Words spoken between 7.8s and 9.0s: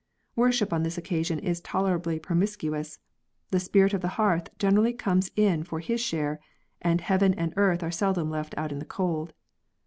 are seldom left out in the